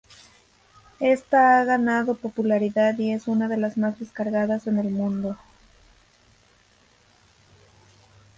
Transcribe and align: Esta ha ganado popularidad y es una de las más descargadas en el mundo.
Esta 0.99 1.61
ha 1.61 1.63
ganado 1.63 2.15
popularidad 2.15 2.97
y 2.97 3.11
es 3.13 3.27
una 3.27 3.47
de 3.47 3.57
las 3.57 3.77
más 3.77 3.99
descargadas 3.99 4.65
en 4.65 4.79
el 4.79 4.89
mundo. 4.89 5.37